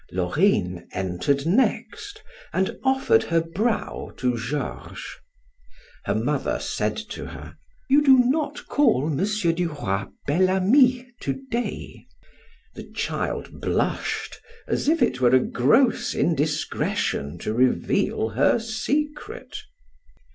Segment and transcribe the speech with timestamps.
[0.11, 5.05] Laurine entered next, and offered her brow to Georges.
[6.05, 7.55] Her mother said to her:
[7.87, 9.15] "You do not call M.
[9.53, 12.07] Duroy Bel Ami to day."
[12.73, 19.55] The child blushed as if it were a gross indiscretion to reveal her secret.